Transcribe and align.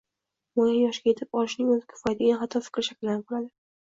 muayyan 0.59 0.79
yoshga 0.83 1.11
yetib 1.13 1.39
olishning 1.41 1.69
o‘zi 1.75 1.85
kifoya, 1.93 2.17
degan 2.23 2.41
xato 2.43 2.63
fikr 2.69 2.89
shakllanib 2.89 3.27
qoladi. 3.33 3.51